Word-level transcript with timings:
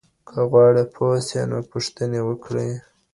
که 0.27 0.37
غواړئ 0.49 0.85
پوه 0.93 1.17
سئ 1.27 1.41
نو 1.49 1.59
پوښتنې 1.71 2.21
وکړئ. 2.23 2.71